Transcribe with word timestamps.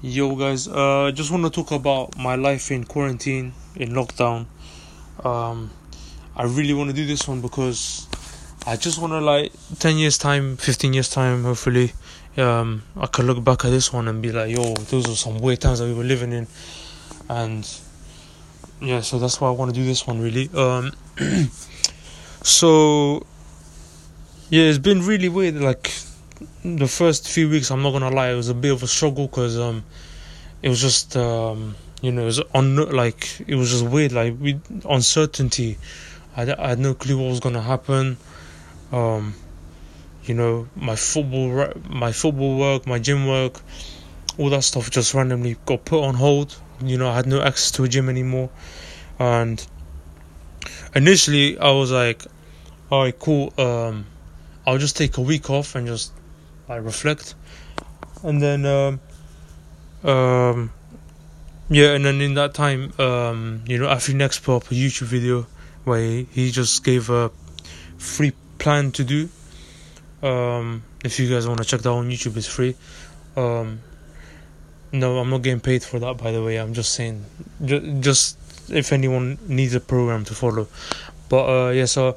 Yo, 0.00 0.36
guys, 0.36 0.68
uh, 0.68 1.10
just 1.12 1.32
want 1.32 1.42
to 1.42 1.50
talk 1.50 1.72
about 1.72 2.16
my 2.16 2.36
life 2.36 2.70
in 2.70 2.84
quarantine, 2.84 3.52
in 3.74 3.88
lockdown. 3.88 4.46
Um, 5.24 5.72
I 6.36 6.44
really 6.44 6.72
want 6.72 6.88
to 6.90 6.94
do 6.94 7.04
this 7.04 7.26
one 7.26 7.40
because 7.40 8.06
I 8.64 8.76
just 8.76 9.00
want 9.00 9.12
to, 9.12 9.18
like, 9.18 9.50
10 9.80 9.98
years' 9.98 10.16
time, 10.16 10.56
15 10.56 10.92
years' 10.92 11.10
time, 11.10 11.42
hopefully, 11.42 11.94
um, 12.36 12.84
I 12.96 13.06
can 13.06 13.26
look 13.26 13.42
back 13.42 13.64
at 13.64 13.70
this 13.70 13.92
one 13.92 14.06
and 14.06 14.22
be 14.22 14.30
like, 14.30 14.54
yo, 14.54 14.72
those 14.74 15.08
are 15.08 15.16
some 15.16 15.40
weird 15.40 15.62
times 15.62 15.80
that 15.80 15.86
we 15.86 15.94
were 15.94 16.04
living 16.04 16.32
in. 16.32 16.46
And 17.28 17.68
yeah, 18.80 19.00
so 19.00 19.18
that's 19.18 19.40
why 19.40 19.48
I 19.48 19.50
want 19.50 19.74
to 19.74 19.80
do 19.80 19.84
this 19.84 20.06
one, 20.06 20.20
really. 20.20 20.48
Um, 20.54 20.92
so, 22.44 23.26
yeah, 24.48 24.62
it's 24.62 24.78
been 24.78 25.04
really 25.04 25.28
weird, 25.28 25.56
like, 25.56 25.92
the 26.76 26.88
first 26.88 27.28
few 27.28 27.48
weeks, 27.48 27.70
I'm 27.70 27.82
not 27.82 27.92
gonna 27.92 28.10
lie, 28.10 28.30
it 28.30 28.36
was 28.36 28.48
a 28.48 28.54
bit 28.54 28.72
of 28.72 28.82
a 28.82 28.86
struggle 28.86 29.26
because 29.26 29.58
um, 29.58 29.84
it 30.62 30.68
was 30.68 30.80
just 30.80 31.16
um, 31.16 31.76
you 32.00 32.12
know, 32.12 32.22
it 32.22 32.26
was 32.26 32.40
on 32.54 32.76
like 32.76 33.40
it 33.46 33.54
was 33.54 33.70
just 33.70 33.84
weird, 33.84 34.12
like 34.12 34.34
we 34.40 34.60
uncertainty. 34.88 35.78
I, 36.36 36.52
I 36.52 36.68
had 36.70 36.78
no 36.78 36.94
clue 36.94 37.18
what 37.18 37.30
was 37.30 37.40
gonna 37.40 37.62
happen. 37.62 38.16
Um, 38.92 39.34
you 40.24 40.34
know, 40.34 40.68
my 40.76 40.96
football, 40.96 41.72
my 41.88 42.12
football 42.12 42.58
work, 42.58 42.86
my 42.86 42.98
gym 42.98 43.26
work, 43.26 43.60
all 44.36 44.50
that 44.50 44.62
stuff 44.62 44.90
just 44.90 45.14
randomly 45.14 45.56
got 45.66 45.84
put 45.84 46.04
on 46.04 46.14
hold. 46.14 46.56
You 46.82 46.98
know, 46.98 47.08
I 47.08 47.16
had 47.16 47.26
no 47.26 47.42
access 47.42 47.72
to 47.72 47.84
a 47.84 47.88
gym 47.88 48.08
anymore, 48.08 48.50
and 49.18 49.64
initially 50.94 51.58
I 51.58 51.72
was 51.72 51.90
like, 51.90 52.24
all 52.90 53.02
right, 53.02 53.18
cool. 53.18 53.52
Um, 53.58 54.06
I'll 54.66 54.78
just 54.78 54.96
take 54.96 55.16
a 55.16 55.22
week 55.22 55.50
off 55.50 55.74
and 55.74 55.86
just 55.86 56.12
I 56.68 56.76
reflect, 56.76 57.34
and 58.22 58.42
then 58.42 58.66
um, 58.66 59.00
um, 60.04 60.72
yeah, 61.70 61.94
and 61.94 62.04
then 62.04 62.20
in 62.20 62.34
that 62.34 62.54
time, 62.54 62.92
um, 62.98 63.62
you 63.66 63.78
know, 63.78 63.86
Afi 63.86 64.42
put 64.42 64.56
up 64.56 64.70
a 64.70 64.74
YouTube 64.74 65.08
video 65.08 65.46
where 65.84 66.00
he, 66.00 66.50
just 66.50 66.84
gave 66.84 67.10
a 67.10 67.30
free 67.98 68.32
plan 68.58 68.92
to 68.92 69.04
do. 69.04 69.28
Um, 70.22 70.82
if 71.04 71.18
you 71.18 71.28
guys 71.30 71.46
want 71.46 71.58
to 71.58 71.64
check 71.64 71.80
that 71.80 71.90
on 71.90 72.10
YouTube, 72.10 72.36
it's 72.36 72.46
free. 72.46 72.74
Um, 73.36 73.80
no, 74.92 75.18
I'm 75.18 75.30
not 75.30 75.42
getting 75.42 75.60
paid 75.60 75.82
for 75.82 75.98
that, 75.98 76.16
by 76.18 76.32
the 76.32 76.42
way. 76.42 76.56
I'm 76.56 76.74
just 76.74 76.94
saying, 76.94 77.24
just, 77.64 78.00
just 78.00 78.38
if 78.70 78.92
anyone 78.92 79.38
needs 79.46 79.74
a 79.74 79.80
program 79.80 80.24
to 80.24 80.34
follow. 80.34 80.68
But 81.28 81.44
uh, 81.44 81.70
yeah, 81.70 81.84
so 81.84 82.16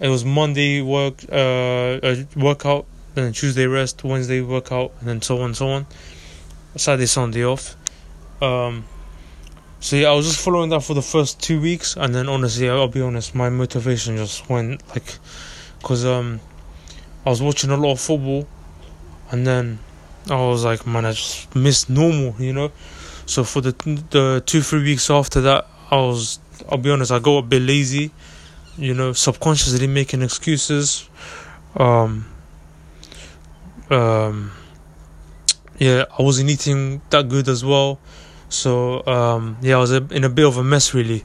it 0.00 0.08
was 0.08 0.24
Monday 0.24 0.80
work, 0.82 1.24
uh, 1.30 2.16
workout 2.36 2.86
then 3.14 3.32
Tuesday 3.32 3.66
rest, 3.66 4.04
Wednesday 4.04 4.40
workout, 4.40 4.92
and 5.00 5.08
then 5.08 5.22
so 5.22 5.38
on 5.38 5.46
and 5.46 5.56
so 5.56 5.68
on. 5.68 5.86
Saturday, 6.76 7.06
Sunday 7.06 7.44
off. 7.44 7.76
Um, 8.40 8.84
so 9.80 9.96
yeah, 9.96 10.08
I 10.08 10.14
was 10.14 10.26
just 10.26 10.40
following 10.40 10.70
that 10.70 10.82
for 10.82 10.94
the 10.94 11.02
first 11.02 11.40
two 11.40 11.60
weeks, 11.60 11.96
and 11.96 12.14
then 12.14 12.28
honestly, 12.28 12.68
I'll 12.68 12.88
be 12.88 13.00
honest, 13.00 13.34
my 13.34 13.48
motivation 13.48 14.16
just 14.16 14.48
went 14.48 14.86
like, 14.90 15.18
cause 15.82 16.04
um, 16.04 16.40
I 17.24 17.30
was 17.30 17.40
watching 17.40 17.70
a 17.70 17.76
lot 17.76 17.92
of 17.92 18.00
football, 18.00 18.46
and 19.30 19.46
then 19.46 19.78
I 20.30 20.36
was 20.36 20.64
like, 20.64 20.86
man, 20.86 21.04
I 21.04 21.12
just 21.12 21.54
missed 21.54 21.88
normal, 21.88 22.34
you 22.38 22.52
know. 22.52 22.72
So 23.26 23.44
for 23.44 23.60
the 23.60 23.72
the 24.10 24.42
two 24.46 24.62
three 24.62 24.82
weeks 24.82 25.10
after 25.10 25.40
that, 25.42 25.66
I 25.90 25.96
was, 25.96 26.38
I'll 26.68 26.78
be 26.78 26.90
honest, 26.90 27.12
I 27.12 27.18
got 27.18 27.38
a 27.38 27.42
bit 27.42 27.62
lazy, 27.62 28.10
you 28.76 28.94
know, 28.94 29.12
subconsciously 29.12 29.86
making 29.86 30.22
excuses. 30.22 31.08
Um, 31.76 32.26
um, 33.90 34.52
yeah, 35.78 36.04
I 36.18 36.22
wasn't 36.22 36.50
eating 36.50 37.00
that 37.10 37.28
good 37.28 37.48
as 37.48 37.64
well. 37.64 38.00
So 38.48 39.06
um, 39.06 39.58
yeah, 39.60 39.76
I 39.76 39.78
was 39.78 39.92
in 39.92 40.24
a 40.24 40.28
bit 40.28 40.46
of 40.46 40.56
a 40.56 40.64
mess 40.64 40.94
really, 40.94 41.24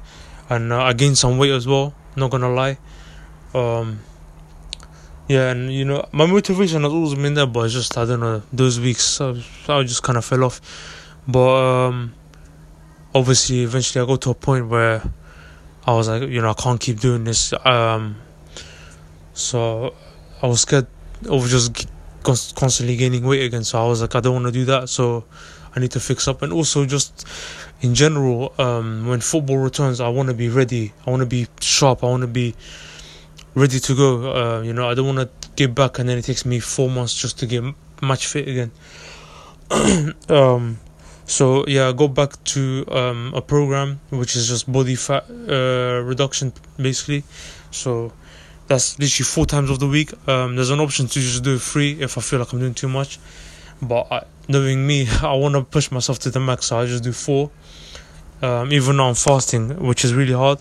and 0.50 0.72
uh, 0.72 0.84
I 0.84 0.94
gained 0.94 1.18
some 1.18 1.38
weight 1.38 1.52
as 1.52 1.68
well. 1.68 1.94
Not 2.16 2.32
gonna 2.32 2.54
lie. 2.54 2.78
Um, 3.54 4.00
yeah, 5.28 5.52
and 5.52 5.74
you 5.74 5.86
know 5.86 6.06
my 6.12 6.26
motivation 6.26 6.84
has 6.84 6.92
always 6.92 7.16
been 7.16 7.34
there, 7.34 7.48
but 7.48 7.70
just 7.70 7.98
I 7.98 8.06
don't 8.06 8.20
know 8.20 8.44
those 8.52 8.80
weeks 8.80 9.22
I, 9.22 9.42
I 9.70 9.84
just 9.84 10.04
kind 10.04 10.18
of 10.18 10.26
fell 10.26 10.44
off. 10.44 10.62
But 11.28 11.88
um, 11.88 12.14
obviously, 13.16 13.64
eventually 13.64 14.04
I 14.04 14.08
got 14.08 14.22
to 14.22 14.32
a 14.32 14.36
point 14.36 14.68
where 14.68 15.02
I 15.86 15.94
was 15.94 16.08
like, 16.10 16.24
you 16.24 16.42
know, 16.42 16.50
I 16.50 16.54
can't 16.54 16.80
keep 16.80 17.00
doing 17.00 17.24
this. 17.24 17.54
Um, 17.66 18.18
so 19.34 19.96
I 20.42 20.48
was 20.48 20.62
scared 20.62 20.88
of 21.30 21.48
just 21.48 21.88
constantly 22.24 22.96
gaining 22.96 23.26
weight 23.26 23.44
again. 23.44 23.64
So 23.64 23.84
I 23.84 23.88
was 23.88 24.02
like, 24.02 24.16
I 24.16 24.20
don't 24.20 24.34
want 24.34 24.46
to 24.46 24.52
do 24.52 24.66
that. 24.66 24.90
So 24.90 25.26
I 25.76 25.80
need 25.80 25.92
to 25.92 26.00
fix 26.00 26.28
up. 26.28 26.42
And 26.42 26.54
also, 26.54 26.86
just 26.86 27.28
in 27.82 27.96
general, 27.96 28.54
um, 28.58 29.08
when 29.08 29.20
football 29.20 29.58
returns, 29.58 30.00
I 30.00 30.10
want 30.10 30.30
to 30.30 30.36
be 30.36 30.50
ready. 30.50 30.94
I 31.06 31.10
want 31.10 31.22
to 31.22 31.28
be 31.28 31.48
sharp. 31.62 32.04
I 32.04 32.08
want 32.08 32.22
to 32.22 32.28
be 32.28 32.56
ready 33.56 33.80
to 33.80 33.96
go. 33.96 34.34
Uh, 34.34 34.62
you 34.62 34.74
know, 34.74 34.90
I 34.90 34.94
don't 34.94 35.16
want 35.16 35.20
to 35.20 35.50
get 35.56 35.76
back 35.76 36.00
and 36.00 36.10
then 36.10 36.18
it 36.18 36.24
takes 36.24 36.46
me 36.46 36.60
four 36.60 36.90
months 36.90 37.14
just 37.14 37.40
to 37.40 37.46
get 37.46 37.64
match 38.02 38.28
fit 38.28 38.48
again. 38.48 38.72
um, 40.30 40.80
so 41.26 41.66
yeah, 41.68 41.90
I 41.90 41.92
go 41.94 42.08
back 42.08 42.44
to 42.56 42.86
um, 42.90 43.34
a 43.34 43.42
program 43.42 44.00
which 44.10 44.36
is 44.36 44.48
just 44.48 44.72
body 44.72 44.96
fat 44.96 45.26
uh, 45.30 46.02
reduction, 46.04 46.54
basically. 46.78 47.24
So 47.72 48.12
that's 48.68 48.98
literally 49.00 49.26
four 49.26 49.46
times 49.46 49.70
of 49.70 49.80
the 49.80 49.88
week. 49.88 50.12
Um, 50.28 50.56
there's 50.56 50.70
an 50.70 50.80
option 50.80 51.08
to 51.08 51.20
just 51.20 51.44
do 51.44 51.56
it 51.56 51.62
free 51.62 52.02
if 52.02 52.18
I 52.18 52.22
feel 52.22 52.40
like 52.40 52.54
I'm 52.54 52.60
doing 52.60 52.74
too 52.74 52.88
much. 52.88 53.20
But 53.82 54.12
I, 54.12 54.24
knowing 54.48 54.86
me, 54.86 55.08
I 55.22 55.34
want 55.34 55.56
to 55.56 55.64
push 55.64 55.92
myself 55.92 56.20
to 56.20 56.30
the 56.30 56.40
max, 56.40 56.68
so 56.68 56.80
I 56.80 56.86
just 56.86 57.04
do 57.04 57.12
four. 57.12 57.52
Um, 58.42 58.74
even 58.74 58.98
though 58.98 59.06
I'm 59.06 59.16
fasting, 59.16 59.86
which 59.86 60.04
is 60.04 60.14
really 60.14 60.34
hard. 60.34 60.60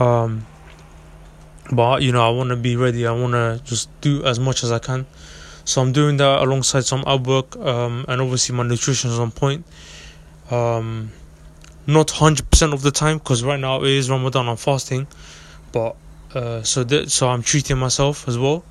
Um, 0.00 0.46
but 1.70 2.02
you 2.02 2.12
know, 2.12 2.26
I 2.26 2.30
want 2.30 2.50
to 2.50 2.56
be 2.56 2.76
ready. 2.76 3.06
I 3.06 3.12
want 3.12 3.32
to 3.32 3.60
just 3.64 3.88
do 4.00 4.24
as 4.24 4.40
much 4.40 4.64
as 4.64 4.72
I 4.72 4.78
can. 4.78 5.06
So 5.64 5.82
I'm 5.82 5.92
doing 5.92 6.16
that 6.16 6.42
alongside 6.42 6.86
some 6.86 7.04
ab 7.06 7.26
work, 7.26 7.54
um, 7.56 8.04
and 8.08 8.22
obviously 8.22 8.56
my 8.56 8.62
nutrition 8.62 9.10
is 9.10 9.18
on 9.18 9.30
point. 9.30 9.66
Um, 10.50 11.12
not 11.86 12.10
hundred 12.10 12.50
percent 12.50 12.72
of 12.72 12.82
the 12.82 12.90
time 12.90 13.18
because 13.18 13.44
right 13.44 13.60
now 13.60 13.82
it 13.82 13.90
is 13.90 14.08
Ramadan. 14.08 14.48
I'm 14.48 14.56
fasting, 14.56 15.06
but 15.72 15.94
uh, 16.34 16.62
so 16.62 16.84
that 16.84 17.10
so 17.10 17.28
I'm 17.28 17.42
treating 17.42 17.78
myself 17.78 18.28
as 18.28 18.38
well. 18.38 18.64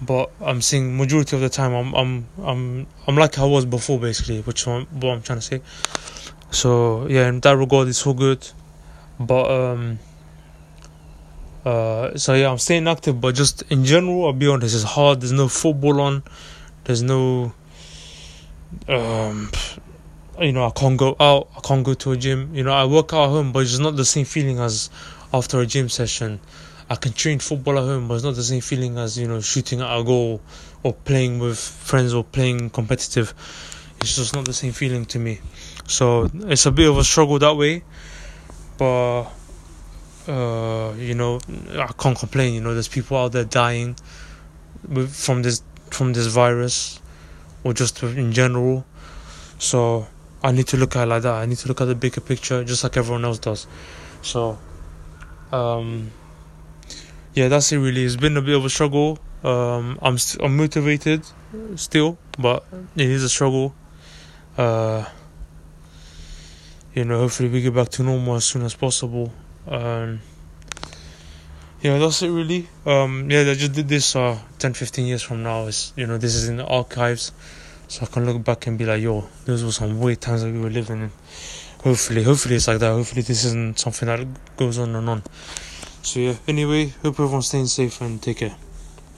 But 0.00 0.32
I'm 0.40 0.60
seeing 0.60 0.96
majority 0.96 1.36
of 1.36 1.42
the 1.42 1.48
time 1.48 1.72
I'm 1.72 1.94
I'm 1.94 2.26
I'm 2.42 2.86
I'm 3.06 3.16
like 3.16 3.38
I 3.38 3.44
was 3.44 3.64
before 3.64 4.00
basically, 4.00 4.40
which 4.40 4.62
is 4.62 4.66
what 4.66 5.12
I'm 5.12 5.22
trying 5.22 5.38
to 5.38 5.42
say. 5.42 5.62
So 6.50 7.06
yeah, 7.08 7.28
in 7.28 7.40
that 7.40 7.56
regard, 7.56 7.88
it's 7.88 8.06
all 8.06 8.14
good. 8.14 8.46
But 9.20 9.50
um, 9.50 9.98
uh, 11.64 12.16
so 12.16 12.34
yeah, 12.34 12.50
I'm 12.50 12.58
staying 12.58 12.88
active. 12.88 13.20
But 13.20 13.34
just 13.34 13.62
in 13.70 13.84
general, 13.84 14.26
I'll 14.26 14.32
be 14.32 14.48
honest, 14.48 14.74
it's 14.74 14.84
hard. 14.84 15.20
There's 15.20 15.32
no 15.32 15.48
football 15.48 16.00
on. 16.00 16.24
There's 16.84 17.02
no 17.02 17.52
um, 18.88 19.50
you 20.40 20.52
know, 20.52 20.66
I 20.66 20.70
can't 20.70 20.96
go 20.96 21.16
out. 21.20 21.48
I 21.56 21.60
can't 21.60 21.84
go 21.84 21.94
to 21.94 22.12
a 22.12 22.16
gym. 22.16 22.54
You 22.54 22.64
know, 22.64 22.72
I 22.72 22.84
work 22.84 23.12
out 23.12 23.24
at 23.24 23.28
home, 23.30 23.52
but 23.52 23.60
it's 23.60 23.78
not 23.78 23.96
the 23.96 24.04
same 24.04 24.24
feeling 24.24 24.58
as 24.58 24.90
after 25.32 25.60
a 25.60 25.66
gym 25.66 25.88
session. 25.88 26.40
I 26.90 26.96
can 26.96 27.12
train 27.12 27.38
football 27.38 27.78
at 27.78 27.84
home, 27.84 28.08
but 28.08 28.14
it's 28.14 28.24
not 28.24 28.34
the 28.34 28.42
same 28.42 28.60
feeling 28.60 28.98
as 28.98 29.16
you 29.16 29.26
know 29.26 29.40
shooting 29.40 29.80
at 29.80 29.98
a 29.98 30.04
goal 30.04 30.40
or 30.82 30.92
playing 30.92 31.38
with 31.38 31.58
friends 31.58 32.12
or 32.12 32.24
playing 32.24 32.70
competitive. 32.70 33.32
It's 34.00 34.16
just 34.16 34.34
not 34.34 34.44
the 34.44 34.52
same 34.52 34.72
feeling 34.72 35.06
to 35.06 35.18
me. 35.18 35.40
So 35.86 36.28
it's 36.34 36.66
a 36.66 36.70
bit 36.72 36.88
of 36.88 36.98
a 36.98 37.04
struggle 37.04 37.38
that 37.38 37.56
way, 37.56 37.82
but 38.76 39.22
uh, 40.28 40.92
you 40.98 41.14
know 41.14 41.40
I 41.70 41.90
can't 41.98 42.18
complain. 42.18 42.54
You 42.54 42.60
know, 42.60 42.74
there's 42.74 42.88
people 42.88 43.16
out 43.16 43.32
there 43.32 43.44
dying 43.44 43.96
from 45.08 45.42
this 45.42 45.62
from 45.90 46.12
this 46.12 46.26
virus 46.26 47.00
or 47.64 47.72
just 47.72 48.02
in 48.02 48.32
general. 48.32 48.84
So 49.58 50.08
I 50.42 50.52
need 50.52 50.66
to 50.68 50.76
look 50.76 50.96
at 50.96 51.04
it 51.04 51.06
like 51.06 51.22
that. 51.22 51.34
I 51.34 51.46
need 51.46 51.58
to 51.58 51.68
look 51.68 51.80
at 51.80 51.84
the 51.84 51.94
bigger 51.94 52.20
picture, 52.20 52.64
just 52.64 52.82
like 52.82 52.96
everyone 52.96 53.24
else 53.24 53.38
does. 53.38 53.66
So 54.22 54.58
um, 55.52 56.10
yeah, 57.34 57.48
that's 57.48 57.70
it. 57.72 57.78
Really, 57.78 58.04
it's 58.04 58.16
been 58.16 58.36
a 58.36 58.42
bit 58.42 58.56
of 58.56 58.64
a 58.64 58.70
struggle. 58.70 59.18
Um, 59.44 59.98
I'm 60.02 60.18
st- 60.18 60.44
I'm 60.44 60.56
motivated 60.56 61.22
still, 61.76 62.18
but 62.38 62.64
it 62.96 63.08
is 63.08 63.22
a 63.22 63.28
struggle. 63.28 63.74
Uh, 64.56 65.04
you 66.94 67.04
know, 67.04 67.18
hopefully 67.18 67.48
we 67.48 67.62
get 67.62 67.74
back 67.74 67.88
to 67.90 68.02
normal 68.02 68.36
as 68.36 68.44
soon 68.44 68.62
as 68.62 68.74
possible. 68.74 69.32
Um, 69.66 70.20
yeah, 71.80 71.98
that's 71.98 72.22
it 72.22 72.30
really. 72.30 72.68
Um, 72.86 73.30
yeah, 73.30 73.40
I 73.40 73.54
just 73.54 73.72
did 73.72 73.88
this 73.88 74.14
uh, 74.14 74.38
10, 74.58 74.74
15 74.74 75.06
years 75.06 75.22
from 75.22 75.42
now. 75.42 75.66
Is 75.66 75.92
you 75.96 76.06
know, 76.06 76.18
this 76.18 76.34
is 76.34 76.48
in 76.48 76.56
the 76.58 76.66
archives, 76.66 77.32
so 77.88 78.02
I 78.02 78.06
can 78.06 78.24
look 78.26 78.44
back 78.44 78.66
and 78.66 78.78
be 78.78 78.84
like, 78.84 79.02
yo, 79.02 79.28
those 79.44 79.64
were 79.64 79.72
some 79.72 80.00
weird 80.00 80.20
times 80.20 80.42
that 80.42 80.52
we 80.52 80.60
were 80.60 80.70
living 80.70 81.02
in 81.02 81.10
hopefully, 81.82 82.22
hopefully 82.22 82.56
it's 82.56 82.68
like 82.68 82.78
that. 82.78 82.92
Hopefully 82.92 83.22
this 83.22 83.44
isn't 83.44 83.78
something 83.78 84.06
that 84.06 84.26
goes 84.56 84.78
on 84.78 84.94
and 84.96 85.08
on. 85.08 85.22
So 86.02 86.20
yeah. 86.20 86.34
Anyway, 86.48 86.92
hope 87.02 87.20
everyone's 87.20 87.46
staying 87.48 87.66
safe 87.66 88.00
and 88.00 88.20
take 88.20 88.38
care. 88.38 88.56